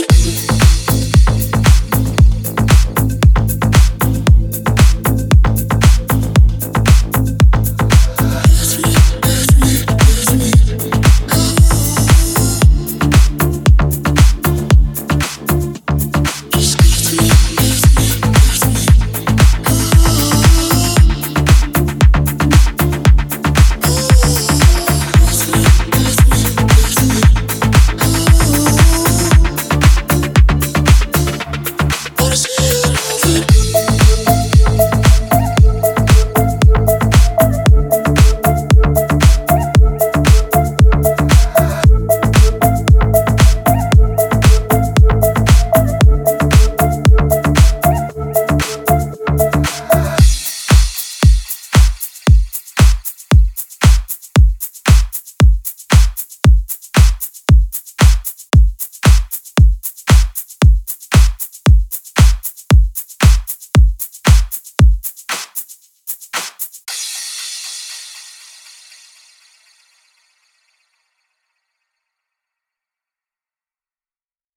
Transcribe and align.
Bye. 0.00 0.51